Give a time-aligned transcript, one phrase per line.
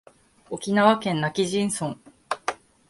[0.49, 1.95] 沖縄県今帰仁村